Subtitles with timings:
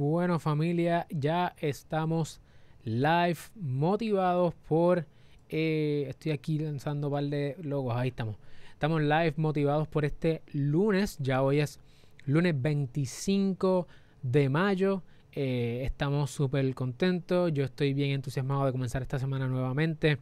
[0.00, 2.40] Bueno familia, ya estamos
[2.84, 5.04] live, motivados por...
[5.50, 8.36] Eh, estoy aquí lanzando un par de logos, ahí estamos.
[8.72, 11.80] Estamos live, motivados por este lunes, ya hoy es
[12.24, 13.86] lunes 25
[14.22, 15.02] de mayo.
[15.32, 20.16] Eh, estamos súper contentos, yo estoy bien entusiasmado de comenzar esta semana nuevamente.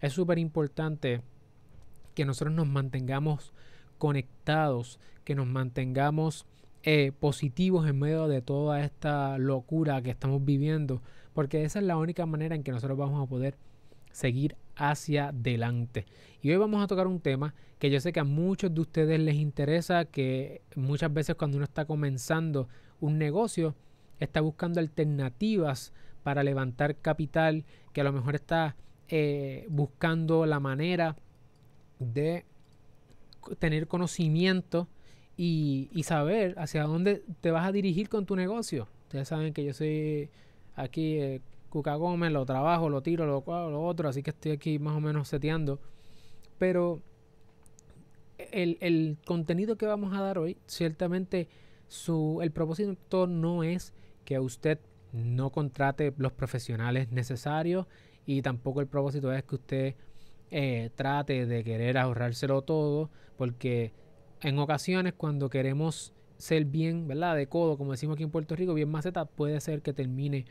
[0.00, 1.22] Es súper importante
[2.14, 3.52] que nosotros nos mantengamos
[3.98, 6.46] conectados, que nos mantengamos
[6.86, 11.00] eh, positivos en medio de toda esta locura que estamos viviendo,
[11.32, 13.56] porque esa es la única manera en que nosotros vamos a poder
[14.12, 16.04] seguir hacia adelante.
[16.42, 19.18] Y hoy vamos a tocar un tema que yo sé que a muchos de ustedes
[19.18, 22.68] les interesa, que muchas veces cuando uno está comenzando
[23.00, 23.74] un negocio,
[24.20, 28.76] está buscando alternativas para levantar capital, que a lo mejor está
[29.08, 31.16] eh, buscando la manera
[31.98, 32.44] de
[33.58, 34.86] tener conocimiento
[35.36, 38.88] y, saber hacia dónde te vas a dirigir con tu negocio.
[39.04, 40.30] Ustedes saben que yo soy
[40.74, 44.78] aquí eh, Cuca Gómez, lo trabajo, lo tiro, lo, lo otro, así que estoy aquí
[44.78, 45.80] más o menos seteando.
[46.58, 47.00] Pero
[48.38, 51.48] el, el contenido que vamos a dar hoy, ciertamente
[51.88, 53.92] su, el propósito no es
[54.24, 54.78] que usted
[55.12, 57.86] no contrate los profesionales necesarios
[58.26, 59.94] y tampoco el propósito es que usted
[60.50, 63.92] eh, trate de querer ahorrárselo todo porque
[64.44, 67.34] en ocasiones cuando queremos ser bien, ¿verdad?
[67.34, 70.44] De codo, como decimos aquí en Puerto Rico, bien maceta, puede ser que termine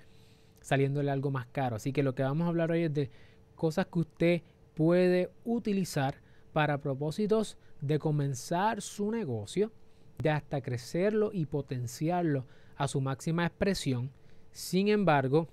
[0.62, 1.76] saliéndole algo más caro.
[1.76, 3.12] Así que lo que vamos a hablar hoy es de
[3.56, 4.42] cosas que usted
[4.74, 6.16] puede utilizar
[6.54, 9.72] para propósitos de comenzar su negocio,
[10.18, 14.10] de hasta crecerlo y potenciarlo a su máxima expresión.
[14.52, 15.48] Sin embargo,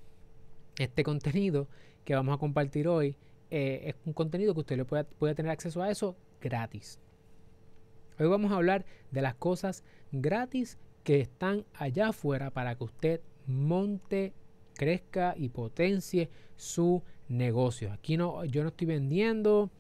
[0.78, 1.68] este contenido
[2.06, 3.16] que vamos a compartir hoy
[3.50, 6.98] eh, es un contenido que usted le puede, puede tener acceso a eso gratis.
[8.21, 9.83] Hoy vamos a hablar de las cosas
[10.13, 14.35] gratis que están allá afuera para que usted monte,
[14.75, 17.91] crezca y potencie su negocio.
[17.91, 19.71] Aquí no, yo no estoy vendiendo.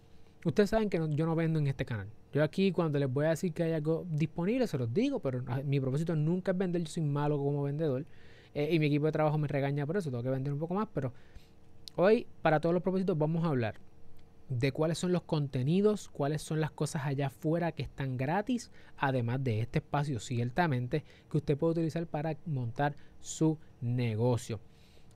[0.46, 2.08] Ustedes saben que yo no vendo en este canal.
[2.32, 5.44] Yo aquí cuando les voy a decir que hay algo disponible, se los digo, pero
[5.66, 6.82] mi propósito nunca es vender.
[6.82, 8.06] Yo soy malo como vendedor.
[8.54, 10.10] Eh, y mi equipo de trabajo me regaña por eso.
[10.10, 10.88] Tengo que vender un poco más.
[10.94, 11.12] Pero
[11.96, 13.74] hoy, para todos los propósitos, vamos a hablar
[14.50, 19.42] de cuáles son los contenidos, cuáles son las cosas allá afuera que están gratis, además
[19.42, 24.60] de este espacio ciertamente que usted puede utilizar para montar su negocio.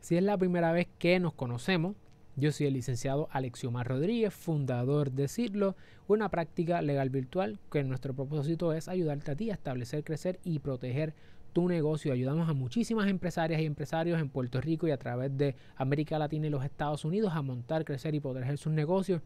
[0.00, 1.97] Si es la primera vez que nos conocemos,
[2.37, 8.15] yo soy el licenciado Alexiomar Rodríguez, fundador de Cirlo, una práctica legal virtual que nuestro
[8.15, 11.15] propósito es ayudarte a ti a establecer, crecer y proteger
[11.54, 12.12] tu negocio.
[12.12, 16.48] Ayudamos a muchísimas empresarias y empresarios en Puerto Rico y a través de América Latina
[16.48, 19.22] y los Estados Unidos a montar, crecer y proteger sus negocios.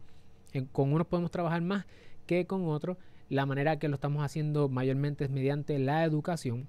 [0.71, 1.85] con unos podemos trabajar más
[2.25, 2.97] que con otros.
[3.27, 6.67] La manera que lo estamos haciendo mayormente es mediante la educación.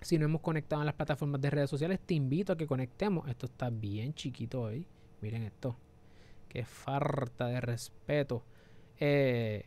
[0.00, 3.28] Si no hemos conectado en las plataformas de redes sociales, te invito a que conectemos.
[3.28, 4.86] Esto está bien chiquito hoy.
[5.20, 5.76] Miren esto.
[6.48, 8.44] Qué falta de respeto.
[8.98, 9.66] Eh,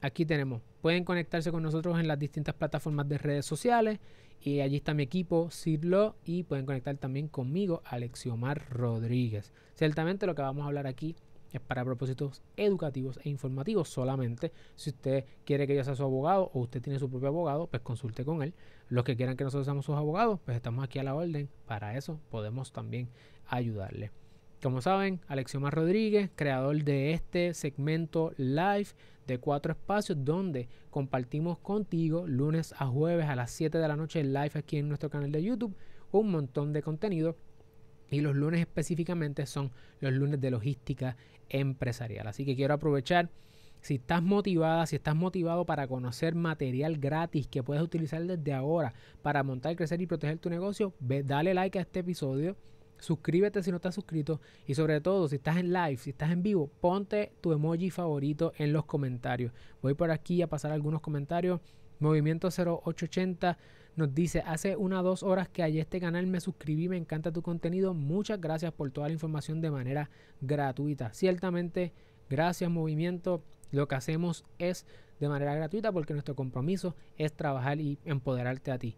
[0.00, 0.62] aquí tenemos.
[0.80, 3.98] Pueden conectarse con nosotros en las distintas plataformas de redes sociales.
[4.40, 9.52] Y allí está mi equipo, Sidlo, y pueden conectar también conmigo, Alexiomar Rodríguez.
[9.74, 11.16] Ciertamente lo que vamos a hablar aquí
[11.52, 14.52] es para propósitos educativos e informativos solamente.
[14.74, 17.82] Si usted quiere que yo sea su abogado o usted tiene su propio abogado, pues
[17.82, 18.54] consulte con él.
[18.88, 21.48] Los que quieran que nosotros seamos sus abogados, pues estamos aquí a la orden.
[21.66, 23.08] Para eso podemos también
[23.46, 24.10] ayudarle.
[24.62, 28.88] Como saben, Alexiomar Rodríguez, creador de este segmento live
[29.26, 34.24] de cuatro espacios donde compartimos contigo lunes a jueves a las 7 de la noche
[34.24, 35.76] live aquí en nuestro canal de YouTube
[36.10, 37.36] un montón de contenido
[38.10, 41.18] y los lunes específicamente son los lunes de logística
[41.50, 42.26] empresarial.
[42.26, 43.28] Así que quiero aprovechar
[43.82, 48.94] si estás motivada, si estás motivado para conocer material gratis que puedes utilizar desde ahora
[49.20, 52.56] para montar, crecer y proteger tu negocio, ve, dale like a este episodio
[52.98, 56.42] Suscríbete si no estás suscrito y sobre todo si estás en live, si estás en
[56.42, 59.52] vivo, ponte tu emoji favorito en los comentarios.
[59.82, 61.60] Voy por aquí a pasar algunos comentarios.
[61.98, 63.58] Movimiento 0880
[63.96, 67.32] nos dice, hace una o dos horas que a este canal me suscribí, me encanta
[67.32, 67.94] tu contenido.
[67.94, 70.10] Muchas gracias por toda la información de manera
[70.42, 71.12] gratuita.
[71.14, 71.94] Ciertamente,
[72.28, 73.42] gracias Movimiento.
[73.72, 74.86] Lo que hacemos es
[75.18, 78.96] de manera gratuita porque nuestro compromiso es trabajar y empoderarte a ti.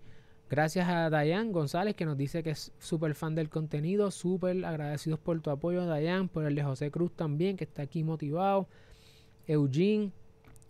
[0.50, 5.18] Gracias a Dayan González que nos dice que es súper fan del contenido, súper agradecidos
[5.18, 8.66] por tu apoyo Dayan, por el de José Cruz también que está aquí motivado.
[9.46, 10.10] Eugene,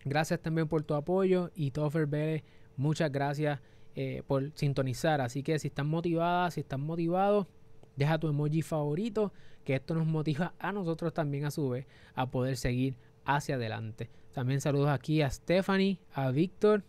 [0.05, 2.43] gracias también por tu apoyo y Toffer Vélez,
[2.77, 3.61] muchas gracias
[3.95, 5.21] eh, por sintonizar.
[5.21, 7.47] Así que si están motivadas, si están motivados,
[7.95, 9.33] deja tu emoji favorito,
[9.63, 14.11] que esto nos motiva a nosotros también a su vez a poder seguir hacia adelante.
[14.33, 16.83] También saludos aquí a Stephanie, a Víctor,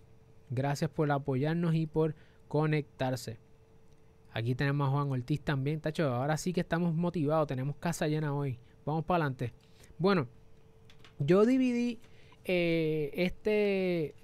[0.50, 2.16] gracias por apoyarnos y por
[2.50, 3.40] conectarse.
[4.32, 6.14] Aquí tenemos a Juan Ortiz también, tacho.
[6.14, 8.60] Ahora sí que estamos motivados, tenemos casa llena hoy.
[8.86, 9.54] Vamos para adelante.
[9.98, 10.28] Bueno,
[11.20, 12.00] yo dividí
[12.44, 14.16] eh, este,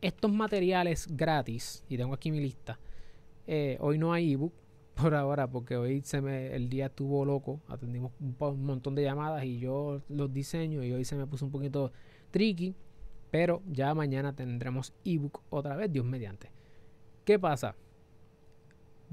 [0.00, 2.78] estos materiales gratis, y tengo aquí mi lista.
[3.46, 4.52] Eh, hoy no hay ebook
[4.94, 7.60] por ahora, porque hoy se me, el día estuvo loco.
[7.68, 11.52] Atendimos un, montón de llamadas y yo los diseño y hoy se me puso un
[11.52, 11.92] poquito
[12.30, 12.74] tricky.
[13.30, 16.57] Pero ya mañana tendremos ebook otra vez, Dios mediante.
[17.28, 17.74] ¿Qué pasa?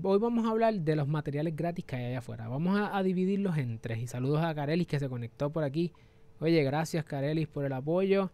[0.01, 2.47] Hoy vamos a hablar de los materiales gratis que hay allá afuera.
[2.47, 3.99] Vamos a, dividirlos en tres.
[3.99, 5.91] Y saludos a Carelis que se conectó por aquí.
[6.39, 8.31] Oye, gracias Carelis por el apoyo.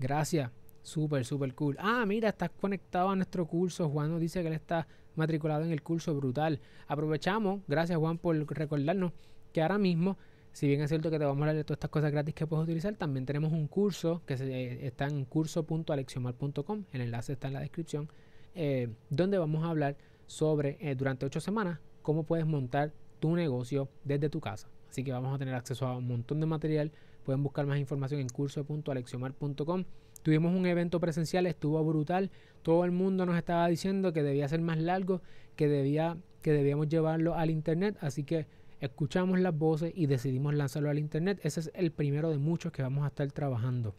[0.00, 0.50] Gracias.
[0.82, 1.76] Súper, súper cool.
[1.78, 3.88] Ah, mira, estás conectado a nuestro curso.
[3.88, 6.58] Juan nos dice que él está matriculado en el curso brutal.
[6.88, 9.12] Aprovechamos, gracias Juan por recordarnos
[9.52, 10.18] que ahora mismo,
[10.50, 12.48] si bien es cierto que te vamos a hablar de todas estas cosas gratis que
[12.48, 16.82] puedes utilizar, también tenemos un curso que se, está en curso.alexiomar.com.
[16.90, 18.08] El enlace está en la descripción.
[18.54, 19.96] Eh, donde vamos a hablar
[20.26, 24.68] sobre eh, durante ocho semanas cómo puedes montar tu negocio desde tu casa.
[24.88, 26.92] Así que vamos a tener acceso a un montón de material.
[27.24, 29.84] Pueden buscar más información en curso.alexiomar.com.
[30.22, 32.30] Tuvimos un evento presencial, estuvo brutal.
[32.62, 35.20] Todo el mundo nos estaba diciendo que debía ser más largo,
[35.54, 37.98] que, debía, que debíamos llevarlo al internet.
[38.00, 38.46] Así que
[38.80, 41.38] escuchamos las voces y decidimos lanzarlo al internet.
[41.42, 43.94] Ese es el primero de muchos que vamos a estar trabajando.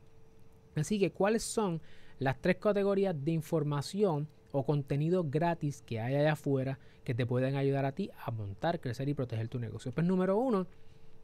[0.75, 1.81] Así que, ¿cuáles son
[2.18, 7.56] las tres categorías de información o contenido gratis que hay allá afuera que te pueden
[7.56, 9.92] ayudar a ti a montar, crecer y proteger tu negocio.
[9.92, 10.68] Pues número uno,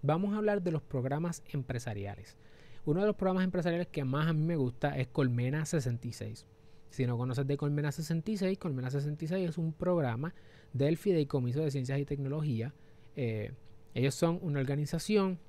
[0.01, 2.37] vamos a hablar de los programas empresariales.
[2.85, 6.45] Uno de los programas empresariales que más a mí me gusta es Colmena 66.
[6.89, 10.33] Si no conoces de Colmena 66, Colmena 66 es un programa
[10.71, 12.73] del Fideicomiso de Ciencias y Tecnología.
[13.15, 13.51] Eh,
[13.93, 15.39] ellos son una organización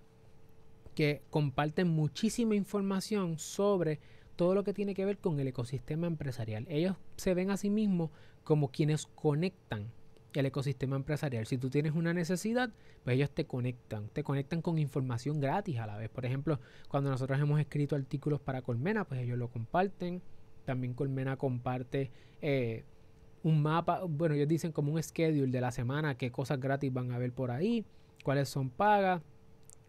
[0.94, 4.00] que comparten muchísima información sobre
[4.36, 6.66] todo lo que tiene que ver con el ecosistema empresarial.
[6.68, 8.10] Ellos se ven a sí mismos
[8.44, 9.90] como quienes conectan
[10.32, 11.46] el ecosistema empresarial.
[11.46, 12.70] Si tú tienes una necesidad,
[13.04, 16.10] pues ellos te conectan, te conectan con información gratis a la vez.
[16.10, 20.22] Por ejemplo, cuando nosotros hemos escrito artículos para Colmena, pues ellos lo comparten.
[20.64, 22.10] También Colmena comparte
[22.42, 22.84] eh,
[23.42, 27.12] un mapa, bueno, ellos dicen como un schedule de la semana, qué cosas gratis van
[27.12, 27.84] a ver por ahí,
[28.24, 29.22] cuáles son pagas.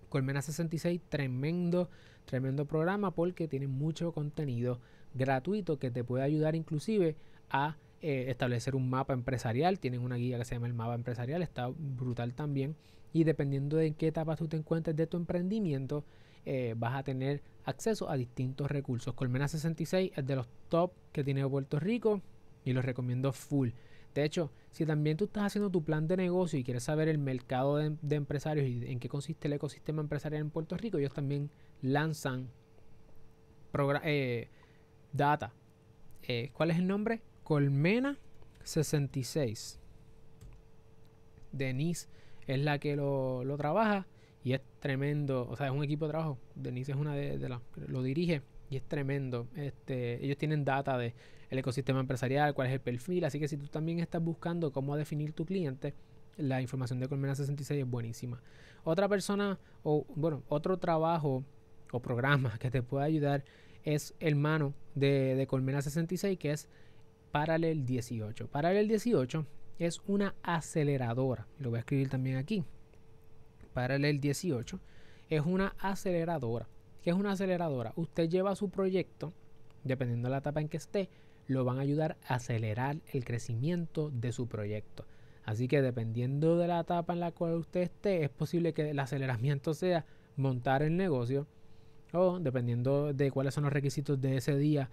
[0.09, 1.89] Colmena 66, tremendo
[2.27, 4.81] Tremendo programa porque tiene mucho contenido
[5.13, 7.15] gratuito que te puede ayudar inclusive
[7.49, 9.79] a eh, establecer un mapa empresarial.
[9.79, 12.75] Tienen una guía que se llama el mapa empresarial, está brutal también.
[13.13, 16.03] Y dependiendo de en qué etapa tú te encuentres de tu emprendimiento,
[16.45, 19.13] eh, vas a tener acceso a distintos recursos.
[19.13, 22.21] Colmena 66 es de los top que tiene Puerto Rico
[22.65, 23.69] y los recomiendo full.
[24.13, 27.17] De hecho, si también tú estás haciendo tu plan de negocio y quieres saber el
[27.17, 31.13] mercado de, de empresarios y en qué consiste el ecosistema empresarial en Puerto Rico, ellos
[31.13, 31.49] también
[31.81, 32.49] lanzan
[34.03, 34.49] eh,
[35.13, 35.53] data.
[36.23, 37.21] Eh, ¿Cuál es el nombre?
[37.43, 38.17] Colmena
[38.63, 39.79] 66.
[41.51, 42.07] Denise
[42.45, 44.07] es la que lo, trabaja
[44.43, 45.47] y es tremendo.
[45.49, 46.37] O sea, es un equipo de trabajo.
[46.55, 49.47] Denise es una de, las que lo dirige y es tremendo.
[49.55, 51.13] Este, ellos tienen data de
[51.49, 53.25] el ecosistema empresarial, cuál es el perfil.
[53.25, 55.93] Así que si tú también estás buscando cómo definir tu cliente,
[56.37, 58.41] la información de Colmena 66 es buenísima.
[58.83, 61.43] Otra persona, o bueno, otro trabajo
[61.91, 63.43] o programa que te puede ayudar
[63.83, 66.67] es hermano de, de Colmena 66 que es
[67.31, 68.47] Paralel 18.
[68.47, 69.45] Paralel 18
[69.79, 71.47] es una aceleradora.
[71.59, 72.63] Lo voy a escribir también aquí.
[73.73, 74.79] Paralel 18
[75.29, 76.67] es una aceleradora.
[77.01, 77.93] ¿Qué es una aceleradora?
[77.95, 79.33] Usted lleva su proyecto,
[79.83, 81.09] dependiendo de la etapa en que esté,
[81.47, 85.05] lo van a ayudar a acelerar el crecimiento de su proyecto.
[85.43, 88.99] Así que dependiendo de la etapa en la cual usted esté, es posible que el
[88.99, 91.47] aceleramiento sea montar el negocio,
[92.13, 94.89] o dependiendo de cuáles son los requisitos de ese día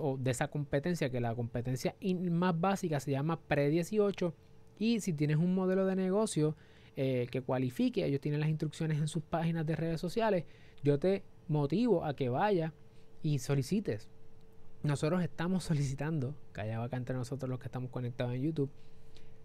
[0.00, 1.94] o de esa competencia, que la competencia
[2.30, 4.32] más básica se llama pre-18
[4.78, 6.56] y si tienes un modelo de negocio
[6.96, 10.44] eh, que cualifique, ellos tienen las instrucciones en sus páginas de redes sociales,
[10.82, 12.72] yo te motivo a que vayas
[13.22, 14.08] y solicites.
[14.82, 18.70] Nosotros estamos solicitando, callado acá entre nosotros los que estamos conectados en YouTube,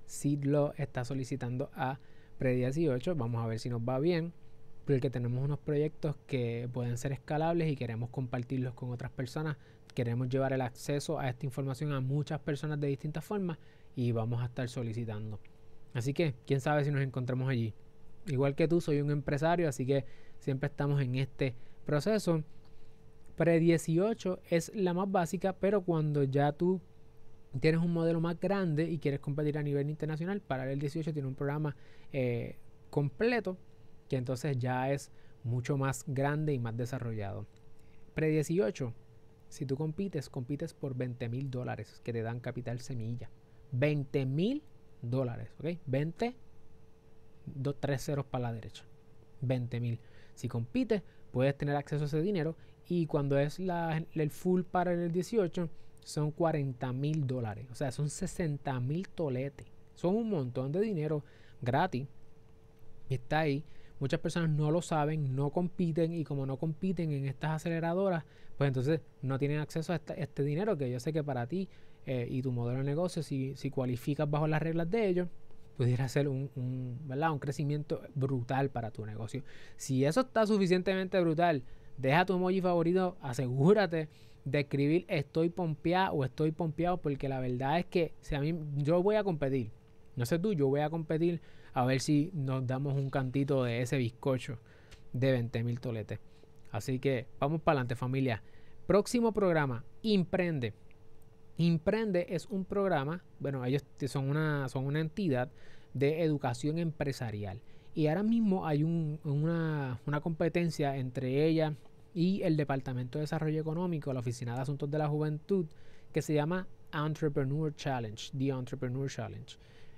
[0.05, 1.99] si lo está solicitando a
[2.37, 4.33] pre-18, vamos a ver si nos va bien
[4.87, 9.57] porque tenemos unos proyectos que pueden ser escalables y queremos compartirlos con otras personas.
[9.93, 13.57] Queremos llevar el acceso a esta información a muchas personas de distintas formas
[13.97, 15.41] y vamos a estar solicitando.
[15.93, 17.73] Así que, quién sabe si nos encontramos allí.
[18.27, 20.05] Igual que tú, soy un empresario, así que
[20.39, 21.53] siempre estamos en este
[21.85, 22.43] proceso.
[23.37, 26.81] Pre-18 es la más básica, pero cuando ya tú
[27.61, 31.27] tienes un modelo más grande y quieres competir a nivel internacional, para el 18 tiene
[31.27, 31.75] un programa
[32.11, 32.57] eh,
[32.89, 33.57] completo
[34.09, 35.11] que entonces ya es
[35.43, 37.45] mucho más grande y más desarrollado.
[38.15, 38.93] Pre-18,
[39.49, 43.29] si tú compites, compites por 20 mil dólares que te dan capital semilla.
[43.71, 44.63] 20 mil
[45.01, 45.49] dólares.
[45.59, 45.79] ¿Ok?
[45.85, 46.35] 20,
[47.45, 48.83] 2, 3 ceros para la derecha.
[49.41, 49.99] 20 mil.
[50.33, 52.55] Si compites, puedes tener acceso a ese dinero.
[52.87, 55.69] Y cuando es la, el full para el 18,
[56.03, 57.67] son 40 mil dólares.
[57.71, 59.67] O sea, son 60 mil toletes.
[59.93, 61.23] Son un montón de dinero
[61.61, 62.07] gratis.
[63.09, 63.63] Está ahí.
[63.99, 68.23] Muchas personas no lo saben, no compiten y como no compiten en estas aceleradoras,
[68.57, 71.67] pues entonces no tienen acceso a este, dinero que yo sé que para ti
[72.05, 75.27] eh, y tu modelo de negocio, si, si cualificas bajo las reglas de ellos,
[75.77, 77.31] pudiera ser un, un, ¿verdad?
[77.31, 79.43] un crecimiento brutal para tu negocio.
[79.77, 81.63] Si eso está suficientemente brutal,
[81.97, 84.09] deja tu emoji favorito, asegúrate
[84.45, 88.57] de escribir estoy pompeado o estoy pompeado porque la verdad es que si a mí
[88.77, 89.71] yo voy a competir,
[90.15, 91.41] no sé tú, yo voy a competir
[91.73, 94.57] a ver si nos damos un cantito de ese bizcocho
[95.11, 96.19] de 20 mil toletes.
[96.71, 98.41] Así que vamos para adelante familia.
[98.85, 100.73] Próximo programa, Imprende.
[101.57, 105.51] Imprende es un programa, bueno, ellos son una, son una entidad
[105.93, 107.61] de educación empresarial.
[107.93, 111.75] Y ahora mismo hay una, una competencia entre ella
[112.17, 115.67] y el Departamento de Desarrollo Económico, la Oficina de Asuntos de la Juventud,
[116.11, 119.55] que se llama Entrepreneur Challenge, The Entrepreneur Challenge.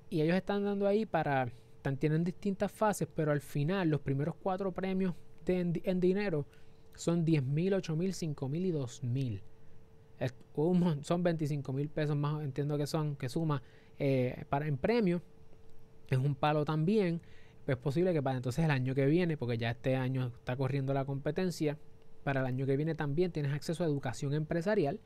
[0.10, 1.50] Y ellos están dando ahí para
[1.98, 5.16] tienen distintas fases, pero al final los primeros cuatro premios
[5.48, 6.46] en, dinero
[6.94, 9.42] son 10 mil, 8 mil, 5 mil y 2 mil.
[11.02, 13.64] son 25 mil pesos más, entiendo que son, que suma
[13.98, 15.22] eh, para en premio.
[16.10, 17.22] Es un palo también.
[17.66, 20.94] es posible que para entonces el año que viene, porque ya este año está corriendo
[20.94, 21.78] la competencia,
[22.24, 25.00] para el año que viene también tienes acceso a educación empresarial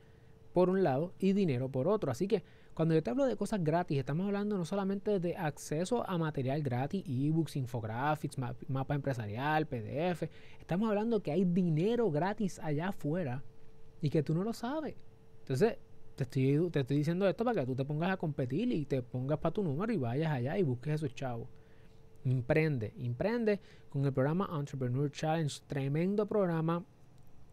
[0.52, 2.10] por un lado y dinero por otro.
[2.10, 2.42] Así que
[2.74, 6.62] cuando yo te hablo de cosas gratis, estamos hablando no solamente de acceso a material
[6.62, 8.36] gratis, ebooks, infographics,
[8.68, 10.24] mapa empresarial, PDF.
[10.60, 13.42] Estamos hablando que hay dinero gratis allá afuera
[14.00, 14.96] y que tú no lo sabes.
[15.40, 15.78] Entonces,
[16.14, 19.02] te estoy, te estoy diciendo esto para que tú te pongas a competir y te
[19.02, 21.48] pongas para tu número y vayas allá y busques esos chavos.
[22.24, 26.84] Emprende, emprende con el programa Entrepreneur Challenge, tremendo programa.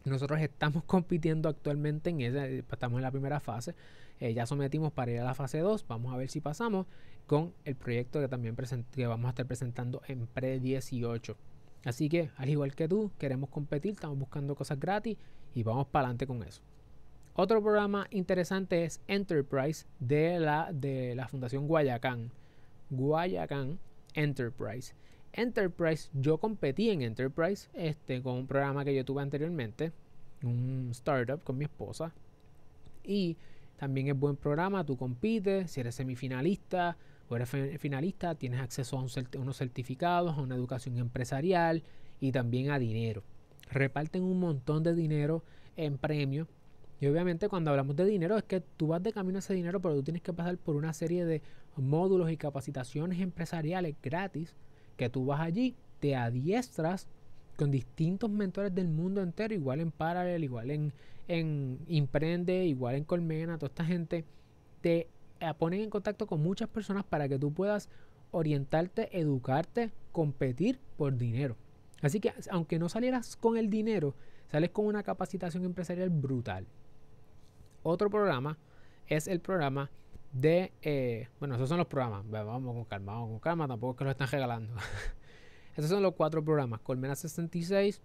[0.05, 3.75] Nosotros estamos compitiendo actualmente en ese, estamos en la primera fase.
[4.20, 5.86] Eh, ya sometimos para ir a la fase 2.
[5.88, 6.86] Vamos a ver si pasamos
[7.27, 8.55] con el proyecto que también
[8.91, 11.36] que vamos a estar presentando en Pre 18.
[11.86, 15.17] Así que, al igual que tú, queremos competir, estamos buscando cosas gratis
[15.55, 16.62] y vamos para adelante con eso.
[17.34, 22.31] Otro programa interesante es Enterprise de la, de la Fundación Guayacán.
[22.89, 23.79] Guayacán
[24.13, 24.93] Enterprise.
[25.34, 29.92] Enterprise, yo competí en Enterprise este, con un programa que yo tuve anteriormente,
[30.44, 32.14] un startup con mi esposa.
[33.04, 33.38] Y
[33.78, 36.98] también es buen programa, tú compites, si eres semifinalista
[37.30, 39.02] o eres finalista, tienes acceso a,
[39.40, 41.82] unos certificados, a una educación empresarial
[42.20, 43.24] y también a dinero.
[43.72, 45.44] Reparten un montón de dinero
[45.78, 46.48] en premios.
[47.00, 49.82] Y obviamente cuando hablamos de dinero es que tú vas de camino a ese dinero,
[49.82, 51.42] pero tú tienes que pasar por una serie de
[51.78, 54.54] módulos y capacitaciones empresariales gratis
[55.01, 57.08] que tú vas allí, te adiestras
[57.58, 60.93] con distintos mentores del mundo entero, igual en Parallel, igual en,
[61.27, 64.25] en Imprende, igual en Colmena, toda esta gente
[64.81, 65.08] te
[65.39, 67.89] eh, ponen en contacto con muchas personas para que tú puedas
[68.29, 71.55] orientarte, educarte, competir por dinero.
[72.03, 74.13] Así que aunque no salieras con el dinero,
[74.51, 76.67] sales con una capacitación empresarial brutal.
[77.81, 78.60] Otro programa
[79.08, 79.89] es el programa
[80.34, 83.98] de, eh, bueno, esos son los programas, vamos con calma, vamos con calma, tampoco es
[83.98, 84.74] que lo están regalando.
[85.76, 88.02] esos son los cuatro programas, Colmena 66,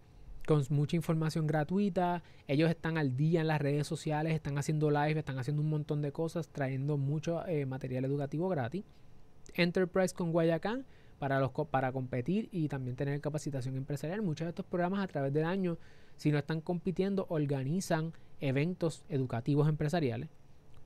[0.46, 2.22] con mucha información gratuita.
[2.46, 6.02] Ellos están al día en las redes sociales, están haciendo live, están haciendo un montón
[6.02, 8.84] de cosas, trayendo mucho eh, material educativo gratis.
[9.54, 10.84] Enterprise con Guayacán
[11.18, 14.22] para, los, para competir y también tener capacitación empresarial.
[14.22, 15.78] Muchos de estos programas a través del año,
[16.16, 20.28] si no están compitiendo, organizan eventos educativos empresariales.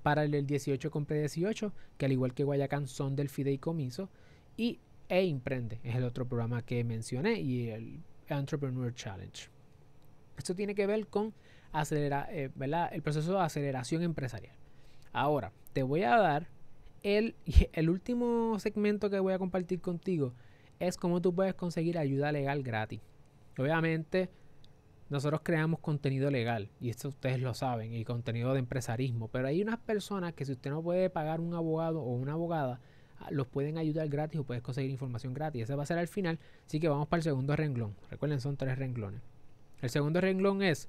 [0.02, 4.09] Para el 18 con P18, que al igual que Guayacán son del fideicomiso.
[4.57, 4.78] Y
[5.09, 9.49] E Imprende es el otro programa que mencioné y el Entrepreneur Challenge.
[10.37, 11.35] Esto tiene que ver con
[11.73, 12.50] acelerar, eh,
[12.92, 14.54] el proceso de aceleración empresarial.
[15.12, 16.49] Ahora, te voy a dar
[17.02, 17.35] el,
[17.73, 20.33] el último segmento que voy a compartir contigo
[20.78, 23.00] es cómo tú puedes conseguir ayuda legal gratis.
[23.59, 24.30] Obviamente,
[25.11, 29.61] nosotros creamos contenido legal, y esto ustedes lo saben, y contenido de empresarismo, pero hay
[29.61, 32.81] unas personas que si usted no puede pagar un abogado o una abogada,
[33.31, 35.64] los pueden ayudar gratis o puedes conseguir información gratis.
[35.64, 36.38] Ese va a ser al final.
[36.67, 37.95] Así que vamos para el segundo renglón.
[38.11, 39.21] Recuerden, son tres renglones.
[39.83, 40.88] El segundo renglón es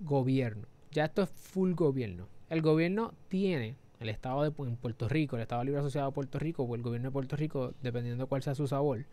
[0.00, 0.66] gobierno.
[0.90, 2.28] Ya esto es full gobierno.
[2.48, 6.62] El gobierno tiene, el Estado de Puerto Rico, el Estado Libre Asociado de Puerto Rico
[6.62, 9.04] o el gobierno de Puerto Rico, dependiendo de cuál sea su sabor,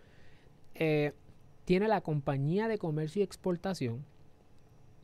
[0.74, 1.13] eh,
[1.65, 4.06] tiene la compañía de comercio y exportación.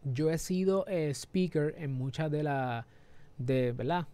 [0.03, 2.85] Yo he sido eh, speaker en muchas de las,
[3.37, 4.07] de, ¿verdad?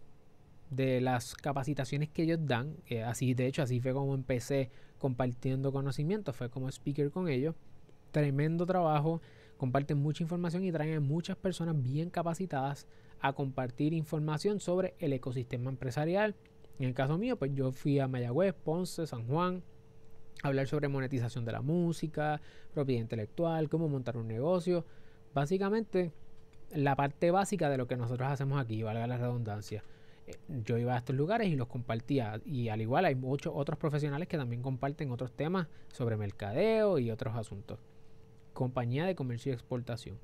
[0.70, 2.76] de las capacitaciones que ellos dan.
[2.86, 7.54] Eh, así, de hecho, así fue como empecé compartiendo conocimiento, fue como speaker con ellos.
[8.12, 9.20] Tremendo trabajo,
[9.56, 12.86] comparten mucha información y traen a muchas personas bien capacitadas
[13.20, 16.34] a compartir información sobre el ecosistema empresarial.
[16.78, 19.62] En el caso mío, pues yo fui a Mayagüez, Ponce, San Juan,
[20.42, 22.40] a hablar sobre monetización de la música,
[22.72, 24.86] propiedad intelectual, cómo montar un negocio.
[25.34, 26.12] Básicamente,
[26.74, 29.84] la parte básica de lo que nosotros hacemos aquí, valga la redundancia.
[30.26, 32.40] Eh, yo iba a estos lugares y los compartía.
[32.44, 37.10] Y al igual hay muchos otros profesionales que también comparten otros temas sobre mercadeo y
[37.10, 37.78] otros asuntos.
[38.52, 40.18] Compañía de Comercio y Exportación.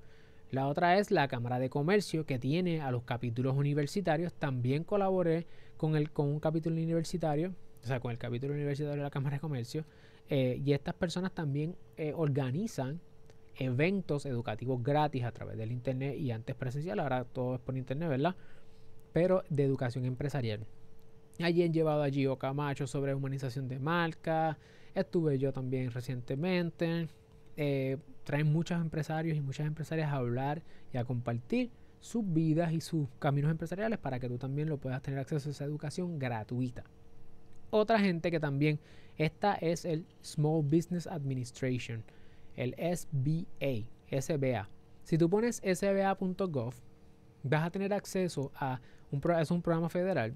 [0.51, 4.33] La otra es la Cámara de Comercio que tiene a los capítulos universitarios.
[4.35, 5.47] También colaboré
[5.77, 9.37] con, el, con un capítulo universitario, o sea, con el capítulo universitario de la Cámara
[9.37, 9.85] de Comercio.
[10.29, 13.01] Eh, y estas personas también eh, organizan
[13.59, 18.09] eventos educativos gratis a través del internet y antes presencial, ahora todo es por internet,
[18.09, 18.37] ¿verdad?
[19.13, 20.67] Pero de educación empresarial.
[21.41, 24.59] Allí han llevado a Gio Camacho sobre humanización de marca.
[24.95, 27.09] Estuve yo también recientemente.
[27.57, 31.71] Eh, traen muchos empresarios y muchas empresarias a hablar y a compartir
[32.01, 35.53] sus vidas y sus caminos empresariales para que tú también lo puedas tener acceso a
[35.53, 36.85] esa educación gratuita.
[37.71, 38.79] Otra gente que también,
[39.17, 42.05] esta es el Small Business Administration
[42.57, 44.69] el SBA, SBA.
[45.05, 46.75] Si tú pones sba.gov,
[47.43, 50.35] vas a tener acceso a un, es un programa federal.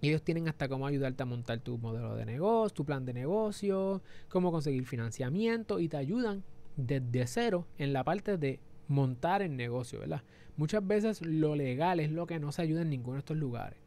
[0.00, 3.14] Y ellos tienen hasta cómo ayudarte a montar tu modelo de negocio, tu plan de
[3.14, 6.44] negocio, cómo conseguir financiamiento y te ayudan
[6.76, 10.22] desde cero en la parte de montar el negocio, ¿verdad?
[10.56, 13.78] Muchas veces lo legal es lo que no se ayuda en ninguno de estos lugares.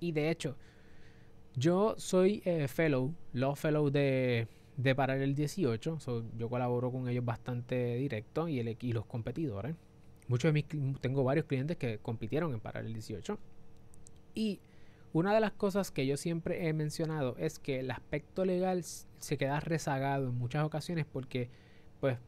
[0.00, 0.56] Y de hecho,
[1.54, 5.98] yo soy eh, fellow, law fellow de de Paralel 18.
[6.38, 9.74] yo colaboro con ellos bastante directo y, el, y los competidores.
[10.28, 13.38] Muchos de mis, tengo varios clientes que compitieron en Paralel 18.
[14.34, 14.60] Y
[15.12, 19.36] una de las cosas que yo siempre he mencionado es que el aspecto legal se
[19.36, 21.50] queda rezagado en muchas ocasiones porque,
[21.98, 22.18] pues,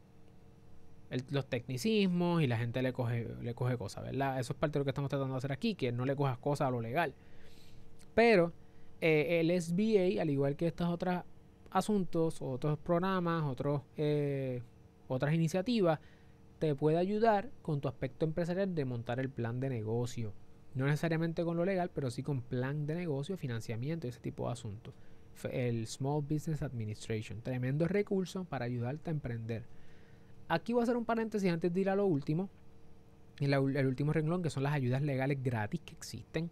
[1.29, 4.39] los tecnicismos y la gente le coge, le coge cosas, ¿verdad?
[4.39, 6.37] Eso es parte de lo que estamos tratando de hacer aquí, que no le cojas
[6.37, 7.13] cosas a lo legal.
[8.13, 8.51] Pero
[8.99, 11.23] eh, el SBA, al igual que estas otras
[11.71, 14.61] asuntos, otros programas, otros, eh,
[15.07, 15.99] otras iniciativas,
[16.59, 20.33] te puede ayudar con tu aspecto empresarial de montar el plan de negocio.
[20.75, 24.45] No necesariamente con lo legal, pero sí con plan de negocio, financiamiento y ese tipo
[24.45, 24.93] de asuntos.
[25.51, 27.41] El Small Business Administration.
[27.41, 29.65] Tremendo recurso para ayudarte a emprender.
[30.47, 32.49] Aquí voy a hacer un paréntesis antes de ir a lo último.
[33.39, 33.55] El,
[33.87, 36.51] último renglón, que son las ayudas legales gratis que existen.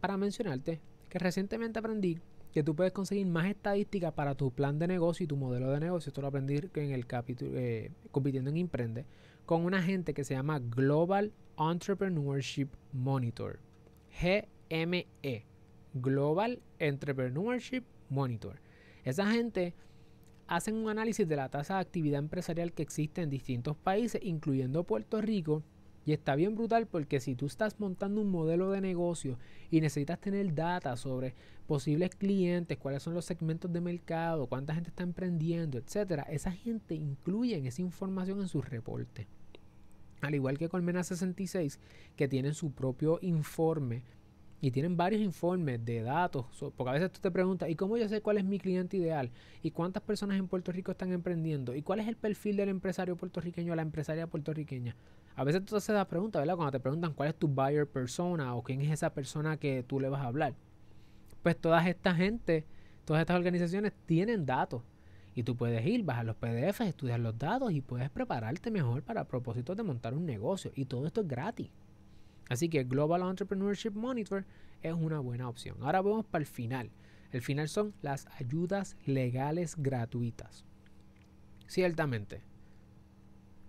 [0.00, 2.20] Para mencionarte que recientemente aprendí
[2.54, 5.80] que tú puedes conseguir más estadísticas para tu plan de negocio y tu modelo de
[5.80, 6.10] negocio.
[6.10, 9.06] Esto lo aprendí en el capítulo eh, compitiendo en Emprende
[9.44, 13.58] con una gente que se llama Global Entrepreneurship Monitor.
[14.22, 15.44] GME.
[15.94, 18.60] Global Entrepreneurship Monitor.
[19.02, 19.74] Esa gente
[20.46, 24.84] hacen un análisis de la tasa de actividad empresarial que existe en distintos países, incluyendo
[24.84, 25.64] Puerto Rico,
[26.04, 29.38] y está bien brutal porque si tú estás montando un modelo de negocio
[29.70, 31.34] y necesitas tener data sobre
[31.66, 36.94] posibles clientes, cuáles son los segmentos de mercado, cuánta gente está emprendiendo, etcétera, esa gente
[36.94, 39.26] incluye esa información en sus reportes.
[40.20, 41.80] Al igual que Colmena 66,
[42.16, 44.02] que tienen su propio informe
[44.64, 48.08] y tienen varios informes de datos, porque a veces tú te preguntas, ¿y cómo yo
[48.08, 49.30] sé cuál es mi cliente ideal?
[49.62, 51.74] ¿Y cuántas personas en Puerto Rico están emprendiendo?
[51.74, 54.96] ¿Y cuál es el perfil del empresario puertorriqueño o la empresaria puertorriqueña?
[55.36, 56.56] A veces tú te haces la pregunta, ¿verdad?
[56.56, 60.00] Cuando te preguntan cuál es tu buyer persona o quién es esa persona que tú
[60.00, 60.54] le vas a hablar.
[61.42, 62.64] Pues toda esta gente,
[63.04, 64.80] todas estas organizaciones tienen datos.
[65.34, 69.24] Y tú puedes ir, bajar los PDFs, estudiar los datos y puedes prepararte mejor para
[69.24, 70.72] propósitos de montar un negocio.
[70.74, 71.68] Y todo esto es gratis.
[72.48, 74.44] Así que Global Entrepreneurship Monitor
[74.82, 75.76] es una buena opción.
[75.80, 76.90] Ahora vamos para el final.
[77.32, 80.64] El final son las ayudas legales gratuitas.
[81.66, 82.42] Ciertamente,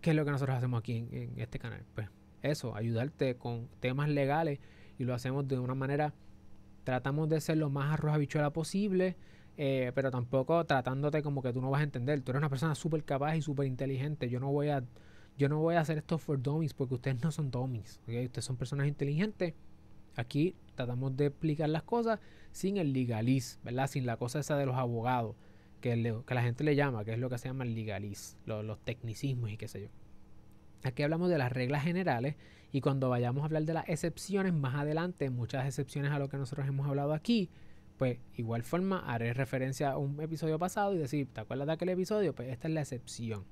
[0.02, 1.84] ¿qué es lo que nosotros hacemos aquí en, este canal?
[1.96, 2.10] Pues
[2.42, 4.60] eso, ayudarte con temas legales
[5.00, 6.14] y lo hacemos de una manera,
[6.84, 8.20] tratamos de ser lo más arroz
[8.54, 9.16] posible,
[9.58, 12.22] eh, pero tampoco tratándote como que tú no vas a entender.
[12.22, 14.30] Tú eres una persona súper capaz y súper inteligente.
[14.30, 14.84] Yo no voy a
[15.38, 18.00] yo no voy a hacer esto for dummies porque ustedes no son dummies.
[18.08, 19.54] Ustedes son personas inteligentes.
[20.16, 22.20] Aquí tratamos de explicar las cosas
[22.52, 23.88] sin el legaliz, ¿verdad?
[23.88, 25.36] Sin la cosa esa de los abogados
[25.82, 28.80] que, que la gente le llama, que es lo que se llama el legaliz, los
[28.80, 29.88] tecnicismos y qué sé yo.
[30.84, 32.36] Aquí hablamos de las reglas generales
[32.72, 36.38] y cuando vayamos a hablar de las excepciones más adelante, muchas excepciones a lo que
[36.38, 37.50] nosotros hemos hablado aquí,
[37.98, 41.90] pues igual forma haré referencia a un episodio pasado y decir, ¿te acuerdas de aquel
[41.90, 42.36] episodio?
[42.36, 43.46] Pues esta es la excepción.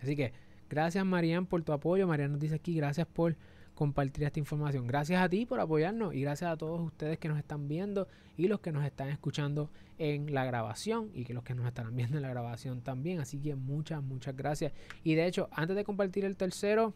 [0.00, 0.32] Así que
[0.68, 2.06] Gracias, Marian, por tu apoyo.
[2.06, 3.36] Marian nos dice aquí, gracias por
[3.78, 4.88] compartir esta información.
[4.88, 8.48] Gracias a ti por apoyarnos y gracias a todos ustedes que nos están viendo y
[8.48, 12.16] los que nos están escuchando en la grabación y que los que nos estarán viendo
[12.16, 13.20] en la grabación también.
[13.20, 14.72] Así que muchas, muchas gracias.
[15.04, 16.92] Y de hecho, antes de compartir el tercero,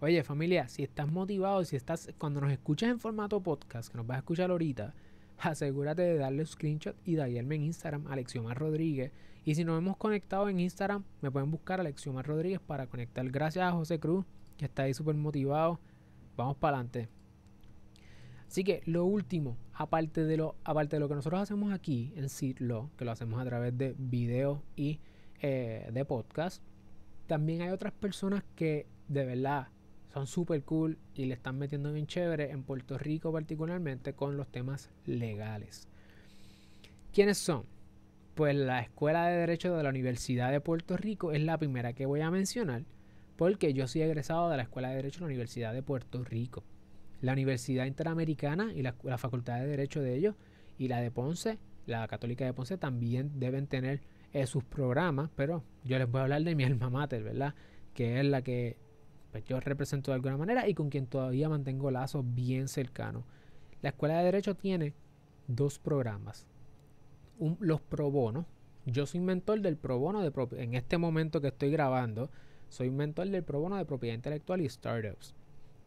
[0.00, 4.06] oye familia, si estás motivado, si estás, cuando nos escuchas en formato podcast, que nos
[4.06, 4.94] vas a escuchar ahorita,
[5.38, 9.10] asegúrate de darle un screenshot y de en Instagram, Alexiomar Rodríguez.
[9.44, 13.28] Y si nos hemos conectado en Instagram, me pueden buscar Alexiomar Rodríguez para conectar.
[13.30, 14.24] Gracias a José Cruz,
[14.56, 15.80] que está ahí súper motivado
[16.36, 17.08] vamos para adelante.
[18.46, 22.28] Así que lo último, aparte de lo, aparte de lo que nosotros hacemos aquí en
[22.28, 25.00] Citlo, que lo hacemos a través de videos y
[25.40, 26.62] eh, de podcast,
[27.26, 29.68] también hay otras personas que de verdad
[30.12, 34.48] son súper cool y le están metiendo bien chévere en Puerto Rico particularmente con los
[34.48, 35.88] temas legales.
[37.12, 37.64] ¿Quiénes son?
[38.34, 42.06] Pues la Escuela de Derecho de la Universidad de Puerto Rico es la primera que
[42.06, 42.84] voy a mencionar
[43.36, 46.62] porque yo soy egresado de la Escuela de Derecho de la Universidad de Puerto Rico.
[47.20, 50.34] La Universidad Interamericana y la, Facultad de Derecho de ellos
[50.78, 54.00] y la de Ponce, la Católica de Ponce, también deben tener
[54.32, 57.54] eh, sus programas, pero yo les voy a hablar de mi alma mater, ¿verdad?
[57.94, 58.76] Que es la que
[59.30, 63.24] pues, yo represento de alguna manera y con quien todavía mantengo lazos bien cercanos.
[63.82, 64.94] La Escuela de Derecho tiene
[65.48, 66.46] dos programas.
[67.60, 68.46] Los pro bono.
[68.86, 72.30] Yo soy mentor del pro bono de en este momento que estoy grabando.
[72.68, 75.34] Soy mentor del pro bono de propiedad intelectual y startups.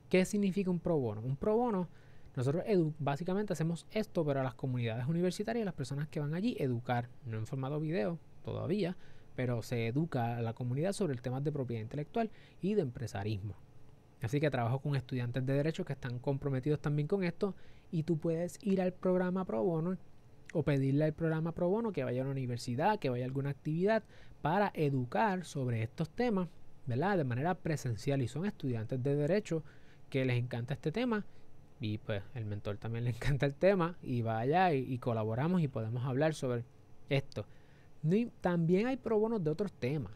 [0.09, 1.21] ¿Qué significa un pro bono?
[1.21, 1.89] Un pro bono,
[2.35, 2.63] nosotros
[2.99, 7.47] básicamente hacemos esto para las comunidades universitarias, las personas que van allí, educar, no en
[7.47, 8.95] formato video todavía,
[9.35, 12.29] pero se educa a la comunidad sobre el tema de propiedad intelectual
[12.61, 13.55] y de empresarismo.
[14.21, 17.55] Así que trabajo con estudiantes de derecho que están comprometidos también con esto
[17.91, 19.97] y tú puedes ir al programa pro bono
[20.55, 23.49] o pedirle al programa pro bono que vaya a una universidad, que vaya a alguna
[23.49, 24.03] actividad
[24.41, 26.47] para educar sobre estos temas
[26.85, 27.17] ¿verdad?
[27.17, 29.63] De manera presencial y son estudiantes de derecho
[30.09, 31.25] que les encanta este tema
[31.79, 35.67] y pues el mentor también le encanta el tema y vaya y, y colaboramos y
[35.67, 36.63] podemos hablar sobre
[37.09, 37.45] esto.
[38.41, 40.13] también hay pro bonos de otros temas.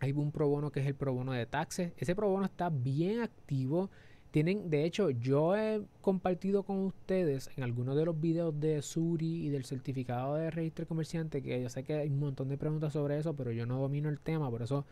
[0.00, 1.92] Hay un pro bono que es el pro bono de taxes.
[1.96, 3.88] Ese pro bono está bien activo.
[4.32, 9.46] Tienen, de hecho, yo he compartido con ustedes en algunos de los videos de Suri
[9.46, 12.94] y del certificado de registro comerciante, que yo sé que hay un montón de preguntas
[12.94, 14.86] sobre eso, pero yo no domino el tema, por eso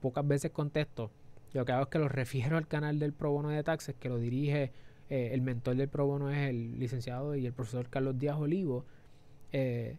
[0.00, 1.10] pocas veces contesto.
[1.54, 4.10] Lo que hago es que lo refiero al canal del Pro Bono de Taxes, que
[4.10, 4.72] lo dirige
[5.08, 8.84] eh, el mentor del Pro Bono es el licenciado y el profesor Carlos Díaz Olivo,
[9.52, 9.96] eh,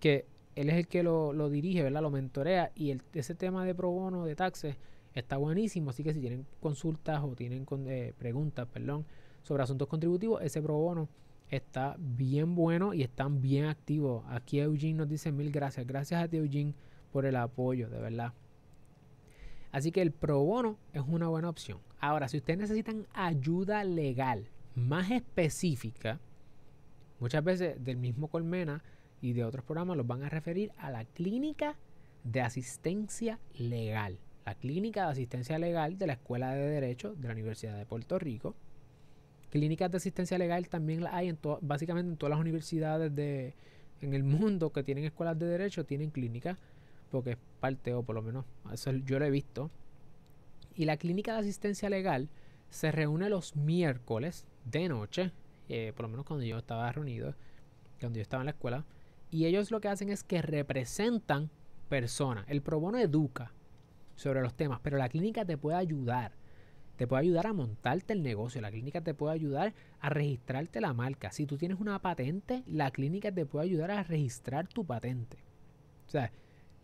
[0.00, 2.00] que él es el que lo, dirige, ¿verdad?
[2.00, 4.76] Lo mentorea y ese tema de Pro Bono de Taxes
[5.14, 9.04] está buenísimo, así que si tienen consultas o tienen eh, preguntas, perdón,
[9.42, 11.08] sobre asuntos contributivos, ese Pro Bono
[11.50, 14.24] está bien bueno y están bien activos.
[14.28, 15.86] Aquí Eugene nos dice mil gracias.
[15.86, 16.74] Gracias a ti Eugene
[17.12, 18.32] por el apoyo, de verdad.
[19.70, 21.80] Así que el pro bono es una buena opción.
[21.98, 26.20] Ahora, si ustedes necesitan ayuda legal más específica,
[27.18, 28.84] muchas veces del mismo Colmena
[29.20, 31.76] y de otros programas los van a referir a la clínica
[32.22, 34.18] de asistencia legal.
[34.44, 38.18] La clínica de asistencia legal de la Escuela de Derecho de la Universidad de Puerto
[38.18, 38.54] Rico.
[39.50, 43.54] Clínicas de asistencia legal también la hay en básicamente en todas las universidades de,
[44.00, 46.58] en el mundo que tienen escuelas de derecho, tienen clínicas
[47.22, 49.70] que es parte, o por lo menos eso yo lo he visto.
[50.74, 52.28] Y la clínica de asistencia legal
[52.70, 55.32] se reúne los miércoles de noche,
[55.68, 57.34] eh, por lo menos cuando yo estaba reunido,
[58.00, 58.84] cuando yo estaba en la escuela,
[59.30, 61.50] y ellos lo que hacen es que representan
[61.88, 62.44] personas.
[62.48, 63.52] El pro bono educa
[64.14, 66.32] sobre los temas, pero la clínica te puede ayudar.
[66.96, 68.60] Te puede ayudar a montarte el negocio.
[68.60, 71.32] La clínica te puede ayudar a registrarte la marca.
[71.32, 75.38] Si tú tienes una patente, la clínica te puede ayudar a registrar tu patente.
[76.06, 76.30] O sea,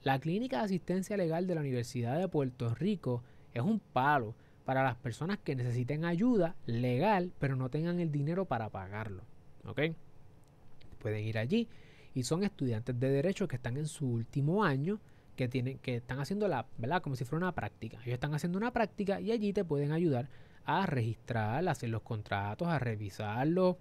[0.02, 4.82] la Clínica de Asistencia Legal de la Universidad de Puerto Rico es un palo para
[4.82, 9.24] las personas que necesiten ayuda legal pero no tengan el dinero para pagarlo.
[9.66, 9.80] ¿Ok?
[10.98, 11.68] Pueden ir allí
[12.14, 15.00] y son estudiantes de derecho que están en su último año
[15.36, 17.02] que tienen que están haciendo la, ¿verdad?
[17.02, 17.98] Como si fuera una práctica.
[18.02, 20.28] Ellos están haciendo una práctica y allí te pueden ayudar
[20.64, 23.76] a registrar, a hacer los contratos, a revisarlos.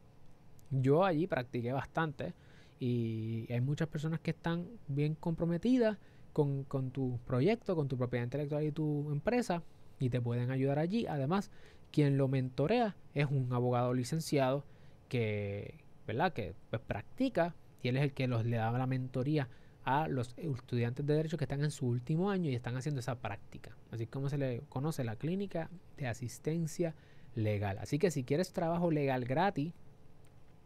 [0.72, 2.34] Yo allí practiqué bastante
[2.80, 5.98] y hay muchas personas que están bien comprometidas
[6.34, 9.64] con, tu proyecto, con tu propiedad intelectual y tu empresa
[10.00, 11.06] y te pueden ayudar allí.
[11.08, 11.52] Además,
[11.92, 14.64] quien lo mentorea es un abogado licenciado
[15.10, 16.32] que, ¿verdad?
[16.34, 19.50] que pues, practica y él es el que los, le da la mentoría
[19.84, 23.16] a los estudiantes de derecho que están en su último año y están haciendo esa
[23.16, 23.76] práctica.
[23.92, 26.96] Así como se le conoce la clínica de asistencia
[27.36, 27.78] legal.
[27.80, 29.74] Así que si quieres trabajo legal gratis,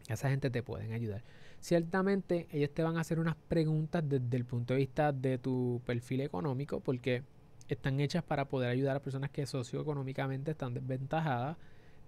[0.08, 1.22] esa gente te pueden ayudar.
[1.60, 5.80] Ciertamente ellos te van a hacer unas preguntas desde el punto de vista de tu
[5.86, 7.22] perfil económico porque
[7.68, 11.56] están hechas para poder ayudar a personas que socioeconómicamente están desventajadas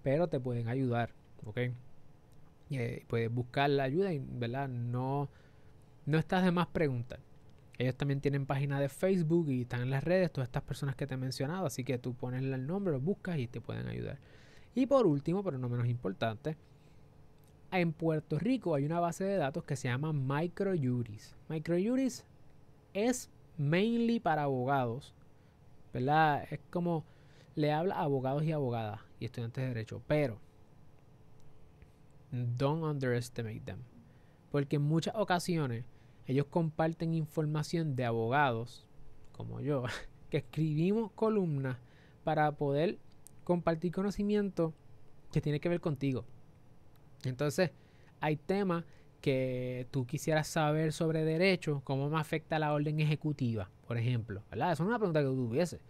[0.06, 1.10] pero te pueden ayudar,
[1.44, 1.58] ¿ok?
[2.70, 4.68] Eh, puedes buscar la ayuda y, ¿verdad?
[4.68, 5.28] No,
[6.06, 7.20] no estás de más preguntar.
[7.78, 11.06] Ellos también tienen página de Facebook y están en las redes, todas estas personas que
[11.06, 14.18] te he mencionado, así que tú pones el nombre, lo buscas y te pueden ayudar.
[14.74, 16.56] Y por último, pero no menos importante,
[17.70, 21.34] en Puerto Rico hay una base de datos que se llama MicroJuris.
[21.48, 22.24] MicroJuris
[22.94, 25.14] es mainly para abogados,
[25.92, 26.46] ¿verdad?
[26.50, 27.04] Es como
[27.54, 30.38] le habla a abogados y abogadas y estudiantes de derecho, pero
[32.30, 33.80] don't underestimate them.
[34.50, 35.84] Porque en muchas ocasiones
[36.26, 38.86] ellos comparten información de abogados,
[39.32, 39.84] como yo,
[40.30, 41.78] que escribimos columnas
[42.24, 42.98] para poder
[43.44, 44.74] compartir conocimiento
[45.32, 46.24] que tiene que ver contigo.
[47.24, 47.70] Entonces,
[48.20, 48.84] hay temas
[49.20, 54.42] que tú quisieras saber sobre derecho, cómo me afecta la orden ejecutiva, por ejemplo.
[54.52, 55.80] Esa es una pregunta que tú tuviese.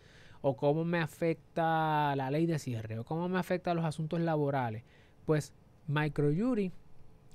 [0.43, 4.85] O cómo me afecta la ley de cierre, o cómo me afecta los asuntos laborales.
[5.25, 5.53] Pues
[5.89, 6.73] MicroJury,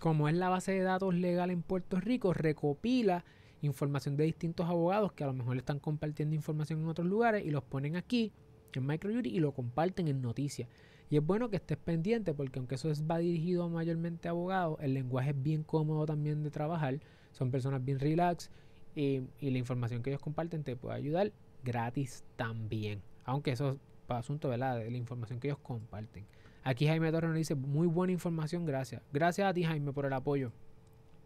[0.01, 3.23] como es la base de datos legal en Puerto Rico, recopila
[3.61, 7.51] información de distintos abogados que a lo mejor están compartiendo información en otros lugares y
[7.51, 8.33] los ponen aquí
[8.73, 10.67] en MicroJury y lo comparten en noticias.
[11.11, 14.79] Y es bueno que estés pendiente porque aunque eso es, va dirigido mayormente a abogados,
[14.81, 16.99] el lenguaje es bien cómodo también de trabajar.
[17.31, 18.49] Son personas bien relax
[18.95, 21.31] y, la información que ellos comparten te puede ayudar
[21.63, 23.03] gratis también.
[23.23, 26.25] Aunque eso es para asunto de la información que ellos comparten.
[26.63, 29.01] Aquí Jaime Torres nos dice, muy buena información, gracias.
[29.11, 30.51] Gracias a ti Jaime por el apoyo.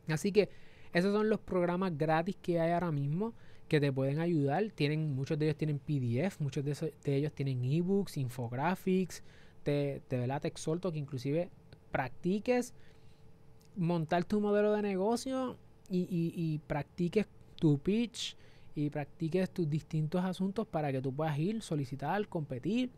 [0.08, 0.50] Así que
[0.94, 3.34] esos son los programas gratis que hay ahora mismo
[3.68, 4.72] que te pueden ayudar.
[4.72, 9.24] Tienen, muchos de ellos tienen PDF, muchos de, ellos tienen ebooks, infographics,
[9.64, 11.50] te, te, te exhorto que inclusive
[11.92, 12.74] practiques
[13.76, 15.58] montar tu modelo de negocio
[15.90, 18.36] y, practiques tu pitch
[18.74, 22.92] y practiques tus distintos asuntos para que tú puedas ir, solicitar, competir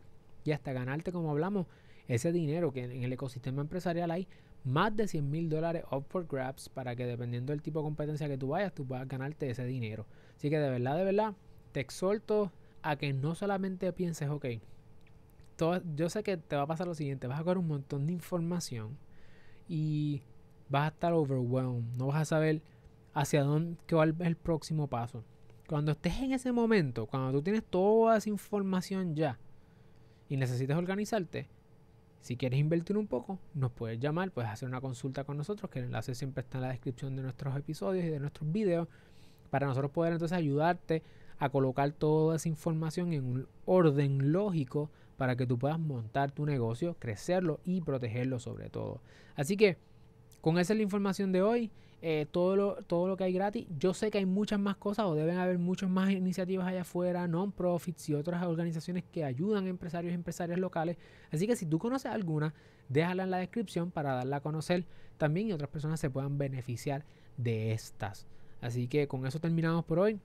[0.44, 1.66] y hasta ganarte, como hablamos,
[2.08, 4.26] ese dinero que en el ecosistema empresarial hay
[4.64, 8.28] más de 100 mil dólares up for grabs para que dependiendo del tipo de competencia
[8.28, 10.06] que tú vayas, tú puedas ganarte ese dinero.
[10.36, 11.34] Así que de verdad, de verdad,
[11.72, 12.50] te exhorto
[12.82, 14.46] a que no solamente pienses, ok,
[15.94, 18.12] yo sé que te va a pasar lo siguiente, vas a coger un montón de
[18.12, 18.96] información
[19.68, 20.22] y
[20.68, 22.62] vas a estar overwhelmed, no vas a saber
[23.12, 25.24] hacia dónde qué va el próximo paso.
[25.66, 29.38] Cuando estés en ese momento, cuando tú tienes toda esa información ya
[30.28, 31.48] y necesites organizarte,
[32.20, 35.78] si quieres invertir un poco, nos puedes llamar, puedes hacer una consulta con nosotros, que
[35.78, 38.88] el enlace siempre está en la descripción de nuestros episodios y de nuestros videos,
[39.50, 41.02] para nosotros poder entonces ayudarte
[41.38, 46.44] a colocar toda esa información en un orden lógico para que tú puedas montar tu
[46.44, 49.00] negocio, crecerlo y protegerlo sobre todo.
[49.36, 49.78] Así que
[50.40, 51.70] con esa es la información de hoy.
[52.00, 53.66] Eh, todo, lo, todo lo que hay gratis.
[53.78, 57.26] Yo sé que hay muchas más cosas o deben haber muchas más iniciativas allá afuera,
[57.26, 60.96] non-profits y otras organizaciones que ayudan a empresarios y empresarias locales.
[61.32, 62.54] Así que si tú conoces alguna,
[62.88, 64.84] déjala en la descripción para darla a conocer
[65.16, 67.04] también y otras personas se puedan beneficiar
[67.36, 68.26] de estas.
[68.60, 70.20] Así que con eso terminamos por hoy.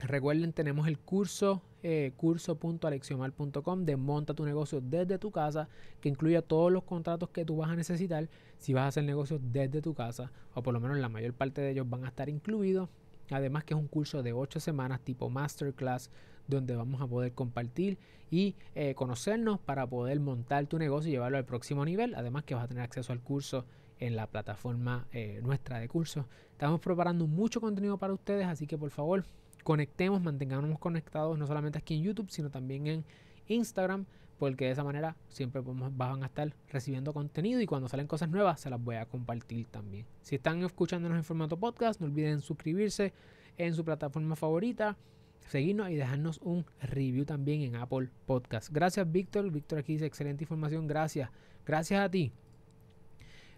[0.00, 5.68] Recuerden, tenemos el curso eh, de monta tu negocio desde tu casa,
[6.00, 9.40] que incluye todos los contratos que tú vas a necesitar si vas a hacer negocios
[9.42, 12.28] desde tu casa, o por lo menos la mayor parte de ellos van a estar
[12.28, 12.88] incluidos.
[13.30, 16.10] Además que es un curso de 8 semanas tipo masterclass
[16.46, 17.98] donde vamos a poder compartir
[18.30, 22.14] y eh, conocernos para poder montar tu negocio y llevarlo al próximo nivel.
[22.14, 23.66] Además que vas a tener acceso al curso
[23.98, 26.24] en la plataforma eh, nuestra de cursos.
[26.52, 29.24] Estamos preparando mucho contenido para ustedes, así que por favor
[29.64, 33.04] conectemos, mantengamos conectados no solamente aquí en YouTube, sino también en
[33.46, 34.06] Instagram,
[34.38, 38.60] porque de esa manera siempre van a estar recibiendo contenido y cuando salen cosas nuevas
[38.60, 40.06] se las voy a compartir también.
[40.22, 43.12] Si están escuchándonos en formato podcast, no olviden suscribirse
[43.56, 44.96] en su plataforma favorita,
[45.48, 48.70] seguirnos y dejarnos un review también en Apple Podcast.
[48.70, 51.30] Gracias Víctor, Víctor aquí dice excelente información, gracias,
[51.66, 52.32] gracias a ti.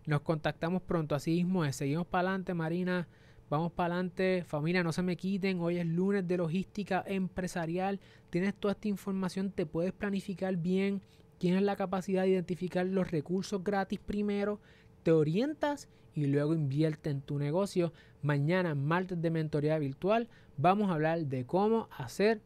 [0.06, 3.06] Nos contactamos pronto, así mismo seguimos para adelante Marina.
[3.50, 5.58] Vamos para adelante, familia, no se me quiten.
[5.60, 7.98] Hoy es lunes de logística empresarial.
[8.30, 11.02] Tienes toda esta información, te puedes planificar bien.
[11.38, 14.60] Tienes la capacidad de identificar los recursos gratis primero.
[15.02, 17.92] Te orientas y luego invierte en tu negocio.
[18.22, 22.42] Mañana, martes de mentoría virtual, vamos a hablar de cómo hacer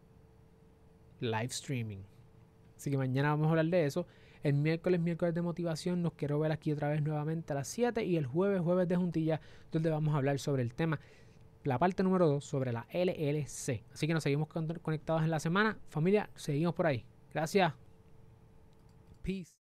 [1.21, 1.99] live streaming.
[2.79, 4.07] Así que mañana vamos a hablar de eso.
[4.45, 8.05] El miércoles, miércoles de motivación, nos quiero ver aquí otra vez nuevamente a las 7
[8.05, 9.41] y el jueves, jueves de juntilla,
[9.73, 11.01] donde vamos a hablar sobre el tema,
[11.65, 13.83] la parte número 2 sobre la LLC.
[13.91, 15.79] Así que nos seguimos conectados en la semana.
[15.89, 17.07] Familia, seguimos por ahí.
[17.33, 17.73] Gracias.
[19.23, 19.54] Peace.